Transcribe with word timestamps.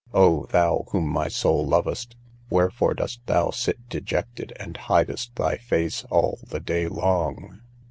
O, 0.15 0.47
thou 0.49 0.85
whom 0.89 1.07
my 1.07 1.27
soul 1.27 1.63
loveth, 1.67 2.07
wherefore 2.49 2.95
dost 2.95 3.21
thou 3.27 3.51
sit 3.51 3.87
dejected, 3.87 4.51
and 4.59 4.75
hidest 4.75 5.35
thy 5.35 5.57
face 5.57 6.05
all 6.09 6.39
the 6.43 6.59
day 6.59 6.87
long? 6.87 7.61